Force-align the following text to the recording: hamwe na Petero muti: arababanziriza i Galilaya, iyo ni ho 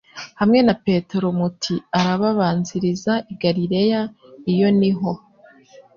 hamwe 0.39 0.59
na 0.67 0.75
Petero 0.85 1.27
muti: 1.39 1.75
arababanziriza 1.99 3.13
i 3.31 3.33
Galilaya, 3.41 4.01
iyo 4.51 4.67
ni 4.79 4.91
ho 4.97 5.11